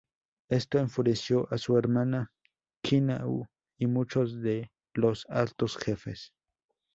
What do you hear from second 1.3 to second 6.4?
a su hermana Kīnaʻu y muchos de los altos jefes.